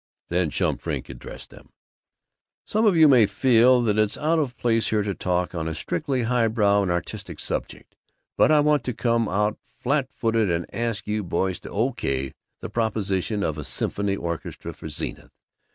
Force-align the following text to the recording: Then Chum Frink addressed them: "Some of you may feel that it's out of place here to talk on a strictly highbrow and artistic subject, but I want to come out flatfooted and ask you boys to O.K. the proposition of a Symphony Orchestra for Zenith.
Then 0.29 0.49
Chum 0.49 0.79
Frink 0.79 1.09
addressed 1.09 1.51
them: 1.51 1.69
"Some 2.65 2.87
of 2.87 2.95
you 2.97 3.07
may 3.07 3.27
feel 3.27 3.83
that 3.83 3.99
it's 3.99 4.17
out 4.17 4.39
of 4.39 4.57
place 4.57 4.89
here 4.89 5.03
to 5.03 5.13
talk 5.13 5.53
on 5.53 5.67
a 5.67 5.75
strictly 5.75 6.23
highbrow 6.23 6.81
and 6.81 6.89
artistic 6.89 7.39
subject, 7.39 7.95
but 8.35 8.51
I 8.51 8.61
want 8.61 8.83
to 8.85 8.95
come 8.95 9.29
out 9.29 9.59
flatfooted 9.79 10.49
and 10.49 10.65
ask 10.73 11.05
you 11.05 11.23
boys 11.23 11.59
to 11.59 11.69
O.K. 11.69 12.33
the 12.61 12.69
proposition 12.71 13.43
of 13.43 13.59
a 13.59 13.63
Symphony 13.63 14.15
Orchestra 14.17 14.73
for 14.73 14.89
Zenith. 14.89 15.35